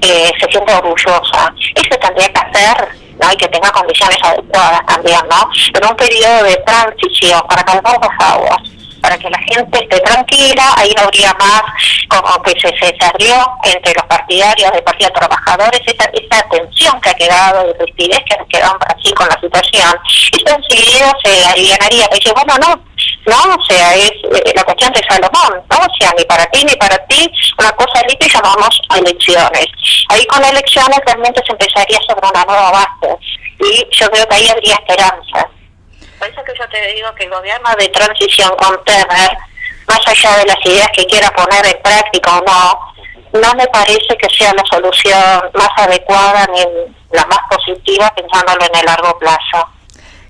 eh, 0.02 0.30
se 0.40 0.50
siente 0.50 0.72
orgullosa. 0.74 1.52
Eso 1.74 1.98
tendría 2.00 2.28
que 2.28 2.40
hacer 2.40 3.07
¿no? 3.20 3.32
y 3.32 3.37
que 3.37 3.48
tenga 3.48 3.70
condiciones 3.70 4.18
adecuadas 4.22 4.84
también, 4.87 5.20
¿no? 5.30 5.50
En 5.75 5.90
un 5.90 5.96
periodo 5.96 6.44
de 6.44 6.56
transición 6.66 7.40
para 7.48 7.62
calmar 7.64 7.98
las 8.00 8.28
aguas 8.32 8.58
para 9.00 9.18
que 9.18 9.30
la 9.30 9.38
gente 9.38 9.78
esté 9.82 10.00
tranquila, 10.00 10.75
ahí 10.76 10.92
no 10.96 11.04
habría 11.04 11.32
más 11.34 11.62
como 12.08 12.42
que 12.42 12.52
se, 12.52 12.68
se 12.78 12.96
salió 12.98 13.34
entre 13.62 13.94
los 13.94 14.04
partidarios 14.04 14.72
del 14.72 14.82
Partido 14.82 15.10
Trabajadores 15.10 15.80
esa, 15.87 16.10
esa 16.12 16.48
tensión 16.50 17.00
que 17.00 17.10
ha 17.10 17.14
quedado 17.14 17.66
de 17.66 17.87
rigidez 17.87 18.20
que 18.26 18.34
ha 18.34 18.44
quedado 18.46 18.78
así 18.94 19.12
con 19.14 19.28
la 19.28 19.40
situación, 19.40 19.94
y 20.32 20.50
enseguida 20.50 21.12
se 21.22 21.44
alivianaría, 21.46 22.08
dice, 22.12 22.32
bueno, 22.32 22.54
no, 22.58 22.80
no, 23.26 23.54
o 23.54 23.62
sea, 23.64 23.94
es 23.94 24.10
eh, 24.10 24.52
la 24.54 24.64
cuestión 24.64 24.92
de 24.92 25.02
Salomón, 25.08 25.62
¿no? 25.70 25.76
O 25.76 25.96
sea, 25.98 26.12
ni 26.16 26.25
para 26.25 26.46
ti 26.46 26.64
ni 26.64 26.76
para 26.76 26.96
ti, 27.06 27.30
una 27.58 27.70
cosa 27.72 28.00
limpia 28.06 28.26
y 28.26 28.30
llamamos 28.30 28.80
elecciones. 28.96 29.66
Ahí 30.08 30.26
con 30.26 30.44
elecciones 30.44 30.98
realmente 31.04 31.42
se 31.44 31.52
empezaría 31.52 31.98
sobre 32.08 32.28
una 32.28 32.44
nueva 32.44 32.70
base 32.70 33.16
y 33.60 33.87
yo 33.90 34.10
creo 34.10 34.26
que 34.26 34.34
ahí 34.34 34.48
habría 34.48 34.75
esperanza. 34.75 35.48
Por 36.18 36.28
eso 36.28 36.42
que 36.42 36.52
yo 36.58 36.68
te 36.68 36.94
digo 36.94 37.14
que 37.14 37.25
el 37.25 37.30
gobierno 37.30 37.68
de 37.78 37.88
transición 37.88 38.50
con 38.56 38.82
Temer, 38.84 39.37
más 39.87 40.00
allá 40.06 40.37
de 40.38 40.46
las 40.46 40.64
ideas 40.64 40.88
que 40.94 41.06
quiera 41.06 41.30
poner 41.30 41.66
en 41.66 41.82
práctica 41.82 42.38
o 42.38 42.44
no, 42.44 43.40
no 43.40 43.54
me 43.54 43.66
parece 43.68 44.16
que 44.16 44.28
sea 44.30 44.52
la 44.54 44.64
solución 44.70 45.50
más 45.54 45.70
adecuada 45.76 46.46
ni 46.52 46.60
la 47.12 47.26
más 47.26 47.40
positiva 47.50 48.12
pensándolo 48.16 48.64
en 48.64 48.80
el 48.80 48.87
largo 48.87 49.18
plazo. 49.18 49.68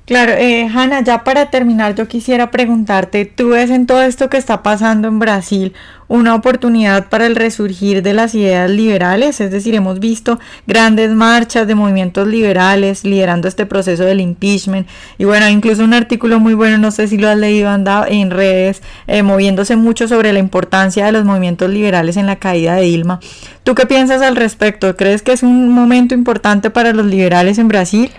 Claro, 0.09 0.33
eh, 0.33 0.67
Hanna, 0.75 1.03
ya 1.03 1.23
para 1.23 1.51
terminar, 1.51 1.95
yo 1.95 2.09
quisiera 2.09 2.51
preguntarte, 2.51 3.27
¿tú 3.27 3.51
ves 3.51 3.69
en 3.69 3.85
todo 3.85 4.01
esto 4.03 4.31
que 4.31 4.39
está 4.39 4.63
pasando 4.63 5.07
en 5.07 5.19
Brasil 5.19 5.75
una 6.09 6.35
oportunidad 6.35 7.11
para 7.11 7.27
el 7.27 7.37
resurgir 7.37 8.03
de 8.03 8.15
las 8.15 8.35
ideas 8.35 8.71
liberales? 8.71 9.39
Es 9.43 9.51
decir, 9.51 9.75
hemos 9.75 10.01
visto 10.01 10.39
grandes 10.67 11.11
marchas 11.11 11.67
de 11.67 11.75
movimientos 11.75 12.27
liberales 12.27 13.05
liderando 13.05 13.49
este 13.49 13.67
proceso 13.67 14.03
del 14.05 14.23
impeachment. 14.23 14.89
Y 15.19 15.27
bueno, 15.27 15.47
incluso 15.47 15.85
un 15.85 15.93
artículo 15.93 16.41
muy 16.41 16.55
bueno, 16.55 16.79
no 16.79 16.91
sé 16.91 17.07
si 17.07 17.19
lo 17.19 17.29
has 17.29 17.37
leído, 17.37 17.69
anda 17.69 18.07
en 18.09 18.31
redes, 18.31 18.81
eh, 19.09 19.23
moviéndose 19.23 19.77
mucho 19.77 20.09
sobre 20.09 20.33
la 20.33 20.39
importancia 20.39 21.05
de 21.05 21.13
los 21.13 21.27
movimientos 21.27 21.69
liberales 21.69 22.17
en 22.17 22.25
la 22.25 22.37
caída 22.37 22.77
de 22.77 22.85
Dilma. 22.85 23.21
¿Tú 23.63 23.75
qué 23.75 23.85
piensas 23.85 24.23
al 24.23 24.37
respecto? 24.37 24.97
¿Crees 24.97 25.21
que 25.21 25.33
es 25.33 25.43
un 25.43 25.69
momento 25.69 26.15
importante 26.15 26.71
para 26.71 26.95
los 26.95 27.05
liberales 27.05 27.59
en 27.59 27.69
Brasil? 27.69 28.11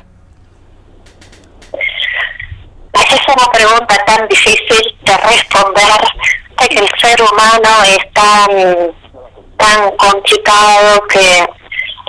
es 3.15 3.18
una 3.33 3.51
pregunta 3.51 3.95
tan 4.05 4.27
difícil 4.27 4.97
de 5.01 5.17
responder, 5.17 6.01
de 6.59 6.67
que 6.67 6.79
el 6.79 6.89
ser 6.99 7.21
humano 7.21 7.83
es 7.85 8.13
tan, 8.13 8.93
tan 9.57 9.91
complicado 9.97 11.07
que 11.07 11.47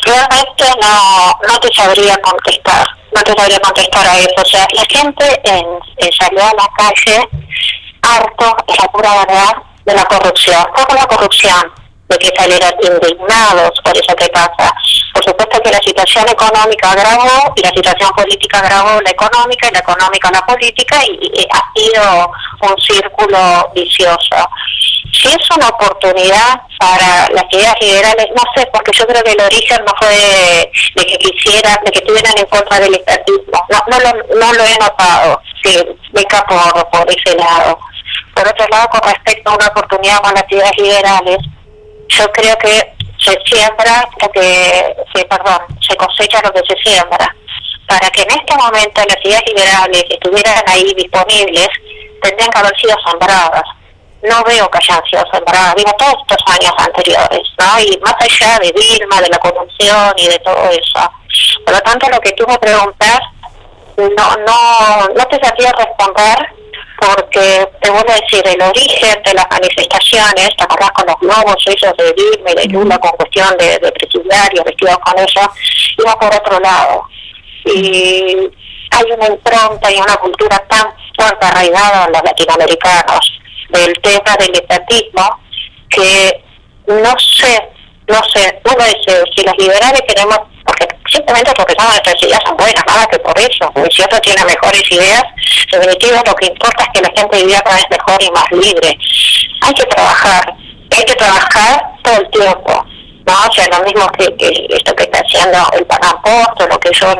realmente 0.04 0.64
no, 0.80 1.38
no 1.48 1.60
te 1.60 1.72
sabría 1.74 2.16
contestar, 2.22 2.86
no 3.14 3.22
te 3.22 3.32
sabría 3.34 3.60
contestar 3.60 4.06
a 4.06 4.18
eso. 4.18 4.34
O 4.36 4.44
sea, 4.44 4.66
la 4.72 4.84
gente 4.88 5.40
en, 5.44 6.12
salió 6.18 6.42
a 6.42 6.54
la 6.54 6.68
calle 6.76 7.28
harto, 8.02 8.56
es 8.66 8.78
la 8.78 8.86
pura 8.86 9.24
verdad, 9.26 9.56
de 9.84 9.94
la 9.94 10.04
corrupción. 10.04 10.64
¿Cómo 10.74 11.00
la 11.00 11.06
corrupción? 11.06 11.79
De 12.10 12.18
que 12.18 12.30
salieran 12.36 12.74
indignados 12.82 13.70
por 13.84 13.96
eso 13.96 14.14
que 14.16 14.28
pasa. 14.28 14.74
Por 15.14 15.24
supuesto 15.24 15.60
que 15.62 15.70
la 15.70 15.78
situación 15.78 16.28
económica 16.28 16.90
agravó 16.92 17.52
y 17.54 17.62
la 17.62 17.70
situación 17.70 18.10
política 18.16 18.58
agravó 18.58 19.00
la 19.00 19.10
económica 19.10 19.68
y 19.68 19.72
la 19.72 19.78
económica 19.80 20.30
la 20.30 20.46
política 20.46 20.96
y, 21.04 21.46
ha 21.52 21.72
sido 21.74 22.32
un 22.62 22.78
círculo 22.80 23.70
vicioso. 23.74 24.36
Si 25.12 25.28
es 25.28 25.56
una 25.56 25.68
oportunidad 25.68 26.62
para 26.78 27.28
las 27.32 27.44
ideas 27.50 27.74
liberales, 27.80 28.26
no 28.34 28.42
sé, 28.54 28.66
porque 28.72 28.92
yo 28.94 29.06
creo 29.06 29.22
que 29.22 29.32
el 29.32 29.40
origen 29.40 29.84
no 29.84 29.92
fue 29.98 30.08
de, 30.94 31.06
que 31.06 31.18
quisieran, 31.18 31.78
de 31.84 31.90
que 31.90 31.98
estuvieran 31.98 32.32
en 32.38 32.46
contra 32.46 32.80
del 32.80 32.94
estatismo. 32.94 33.66
No, 33.68 33.82
no, 33.88 34.00
lo, 34.00 34.36
no 34.40 34.52
lo 34.52 34.64
he 34.64 34.78
notado, 34.78 35.42
que 35.62 35.96
venga 36.12 36.44
por, 36.46 36.88
por 36.90 37.10
ese 37.10 37.36
lado. 37.36 37.78
Por 38.34 38.48
otro 38.48 38.66
lado, 38.68 38.88
con 38.88 39.02
respecto 39.02 39.50
a 39.50 39.56
una 39.56 39.66
oportunidad 39.66 40.20
con 40.20 40.34
las 40.34 40.44
ideas 40.48 40.72
liberales, 40.78 41.38
yo 42.10 42.30
creo 42.32 42.56
que 42.58 42.92
se 43.18 43.38
siembra 43.44 44.08
lo 44.20 44.28
que, 44.30 44.96
se, 45.14 45.24
perdón, 45.26 45.60
se 45.80 45.96
cosecha 45.96 46.40
lo 46.42 46.52
que 46.52 46.62
se 46.68 46.76
siembra. 46.82 47.34
Para 47.86 48.08
que 48.10 48.22
en 48.22 48.30
este 48.30 48.56
momento 48.56 49.02
las 49.08 49.24
ideas 49.24 49.42
liberales 49.46 50.04
estuvieran 50.08 50.62
ahí 50.66 50.94
disponibles, 50.94 51.68
tendrían 52.22 52.50
que 52.50 52.58
haber 52.58 52.76
sido 52.78 52.96
sembradas. 53.06 53.62
No 54.22 54.42
veo 54.44 54.70
que 54.70 54.78
hayan 54.78 55.02
sido 55.06 55.24
sembradas, 55.32 55.74
digo, 55.76 55.92
todos 55.98 56.14
estos 56.20 56.54
años 56.54 56.72
anteriores, 56.76 57.42
¿no? 57.58 57.80
Y 57.80 57.98
más 58.04 58.14
allá 58.20 58.58
de 58.58 58.72
Vilma, 58.72 59.20
de 59.22 59.28
la 59.28 59.38
corrupción 59.38 60.12
y 60.16 60.28
de 60.28 60.38
todo 60.40 60.68
eso. 60.68 61.12
Por 61.64 61.74
lo 61.74 61.80
tanto, 61.80 62.08
lo 62.10 62.20
que 62.20 62.32
tú 62.32 62.44
me 62.46 62.58
preguntas, 62.58 63.20
no, 63.96 64.36
no, 64.46 65.08
no 65.14 65.24
te 65.26 65.40
sabía 65.42 65.72
responder 65.72 66.59
porque 67.00 67.68
te 67.80 67.90
voy 67.90 68.02
a 68.06 68.20
decir, 68.20 68.42
el 68.46 68.62
origen 68.62 69.22
de 69.24 69.34
las 69.34 69.46
manifestaciones, 69.50 70.50
te 70.56 70.64
acordás 70.64 70.90
con 70.92 71.06
los 71.06 71.16
globos 71.20 71.56
esos 71.66 71.96
de 71.96 72.12
Dilma 72.12 72.50
y 72.50 72.54
de 72.54 72.64
Lula 72.66 72.98
con 72.98 73.10
cuestión 73.12 73.56
de, 73.58 73.78
de 73.78 73.92
presidiarios 73.92 74.64
vestidos 74.64 74.98
con 74.98 75.18
eso, 75.18 75.52
iba 75.98 76.18
por 76.18 76.34
otro 76.34 76.60
lado. 76.60 77.04
Y 77.64 78.50
hay 78.90 79.12
una 79.16 79.26
impronta 79.26 79.90
y 79.90 79.96
una 79.96 80.16
cultura 80.16 80.58
tan 80.68 80.92
fuerte 81.16 81.46
arraigada 81.46 82.06
en 82.06 82.12
los 82.12 82.22
latinoamericanos 82.22 83.40
del 83.70 83.92
tema 84.00 84.36
del 84.38 84.54
estatismo 84.54 85.40
que 85.88 86.44
no 86.86 87.14
sé, 87.18 87.70
no 88.08 88.20
sé, 88.34 88.60
uno 88.64 88.84
dice, 88.84 89.22
si 89.36 89.44
los 89.44 89.56
liberales 89.58 90.02
queremos 90.08 90.40
simplemente 91.10 91.52
porque 91.56 91.74
son 91.78 91.88
nuestras 91.88 92.22
ideas 92.22 92.40
son 92.44 92.56
buenas, 92.56 92.84
nada 92.86 93.06
que 93.06 93.18
por 93.18 93.38
eso, 93.38 93.70
porque 93.74 93.90
si 93.94 94.02
otro 94.02 94.18
tiene 94.20 94.44
mejores 94.44 94.82
ideas, 94.90 95.24
definitivamente 95.70 96.30
lo 96.30 96.36
que 96.36 96.46
importa 96.46 96.84
es 96.84 96.90
que 96.94 97.02
la 97.02 97.20
gente 97.20 97.44
viva 97.44 97.60
cada 97.60 97.76
vez 97.76 97.86
mejor 97.90 98.22
y 98.22 98.30
más 98.30 98.50
libre. 98.52 98.98
Hay 99.62 99.74
que 99.74 99.84
trabajar, 99.86 100.54
hay 100.96 101.04
que 101.04 101.14
trabajar 101.14 101.82
todo 102.02 102.16
el 102.16 102.30
tiempo, 102.30 102.86
¿no? 103.26 103.32
O 103.48 103.52
sea, 103.52 103.66
lo 103.78 103.84
mismo 103.84 104.06
que, 104.12 104.24
esto 104.70 104.94
que 104.94 105.04
está 105.04 105.20
haciendo 105.20 105.58
el 105.72 105.86
Panamposto, 105.86 106.66
lo 106.68 106.78
que 106.80 106.90
yo 106.92 107.14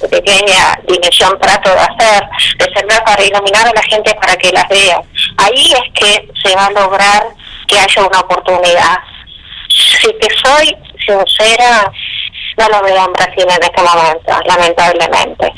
de 0.00 0.08
pequeña 0.08 0.78
dimensión 0.86 1.38
trato 1.40 1.70
de 1.70 1.80
hacer, 1.80 2.28
de 2.58 2.64
servir 2.74 3.02
para 3.04 3.24
iluminar 3.24 3.68
a 3.68 3.72
la 3.72 3.82
gente 3.82 4.14
para 4.14 4.36
que 4.36 4.52
las 4.52 4.68
vea. 4.68 5.00
Ahí 5.38 5.72
es 5.72 5.92
que 5.94 6.28
se 6.42 6.54
va 6.54 6.66
a 6.66 6.70
lograr 6.70 7.24
que 7.66 7.78
haya 7.78 8.06
una 8.06 8.20
oportunidad. 8.20 8.98
Si 9.68 10.12
te 10.14 10.28
soy 10.42 10.76
sincera, 11.06 11.90
no 12.58 12.68
lo 12.68 12.82
veo 12.82 13.04
en 13.04 13.12
Brasil 13.12 13.44
en 13.48 13.62
este 13.62 13.82
momento, 13.82 14.32
lamentablemente. 14.44 15.52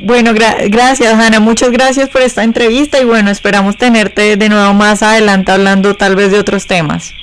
Bueno, 0.00 0.32
gracias 0.34 1.14
Ana, 1.14 1.40
muchas 1.40 1.70
gracias 1.70 2.08
por 2.08 2.22
esta 2.22 2.42
entrevista 2.42 3.00
y 3.00 3.04
bueno, 3.04 3.30
esperamos 3.30 3.76
tenerte 3.76 4.36
de 4.36 4.48
nuevo 4.48 4.74
más 4.74 5.02
adelante 5.02 5.52
hablando 5.52 5.94
tal 5.94 6.16
vez 6.16 6.32
de 6.32 6.38
otros 6.38 6.66
temas. 6.66 7.14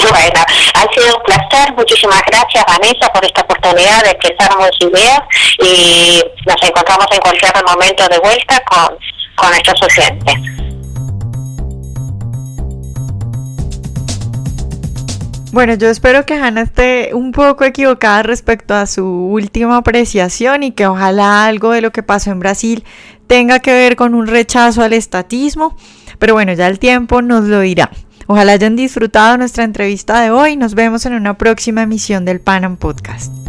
Bueno, 0.00 0.40
ha 0.74 0.92
sido 0.92 1.16
un 1.16 1.22
placer, 1.22 1.74
muchísimas 1.74 2.22
gracias 2.26 2.64
Vanessa 2.66 3.12
por 3.12 3.24
esta 3.24 3.42
oportunidad 3.42 4.02
de 4.02 4.10
expresar 4.10 4.56
nuestras 4.56 4.90
ideas 4.90 5.20
y 5.62 6.22
nos 6.46 6.62
encontramos 6.62 7.06
en 7.12 7.20
cualquier 7.20 7.52
momento 7.66 8.06
de 8.08 8.18
vuelta 8.18 8.60
con, 8.64 8.98
con 9.36 9.50
nuestros 9.50 9.80
oyentes. 9.82 10.34
Bueno, 15.52 15.74
yo 15.74 15.88
espero 15.88 16.26
que 16.26 16.34
Hannah 16.34 16.62
esté 16.62 17.10
un 17.14 17.32
poco 17.32 17.64
equivocada 17.64 18.22
respecto 18.22 18.74
a 18.74 18.86
su 18.86 19.04
última 19.06 19.76
apreciación 19.78 20.62
y 20.64 20.72
que 20.72 20.86
ojalá 20.86 21.46
algo 21.46 21.70
de 21.70 21.80
lo 21.80 21.92
que 21.92 22.02
pasó 22.02 22.30
en 22.30 22.40
Brasil 22.40 22.84
tenga 23.26 23.60
que 23.60 23.72
ver 23.72 23.96
con 23.96 24.14
un 24.14 24.26
rechazo 24.26 24.82
al 24.82 24.92
estatismo. 24.92 25.76
Pero 26.18 26.34
bueno, 26.34 26.52
ya 26.52 26.66
el 26.66 26.78
tiempo 26.78 27.22
nos 27.22 27.44
lo 27.44 27.60
dirá. 27.60 27.90
Ojalá 28.26 28.52
hayan 28.52 28.74
disfrutado 28.74 29.38
nuestra 29.38 29.64
entrevista 29.64 30.20
de 30.20 30.30
hoy. 30.30 30.56
Nos 30.56 30.74
vemos 30.74 31.06
en 31.06 31.14
una 31.14 31.38
próxima 31.38 31.82
emisión 31.82 32.24
del 32.24 32.40
Panam 32.40 32.76
Podcast. 32.76 33.45